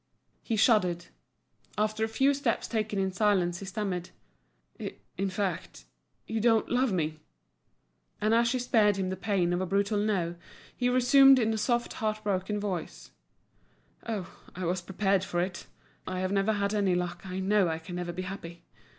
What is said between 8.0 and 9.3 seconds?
And as she spared him the